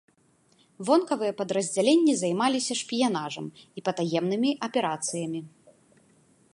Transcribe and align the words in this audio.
Вонкавыя 0.87 1.33
падраздзяленні 1.41 2.13
займаліся 2.21 2.73
шпіянажам 2.81 3.45
і 3.81 3.85
патаемнымі 3.91 4.51
аперацыямі. 4.69 5.41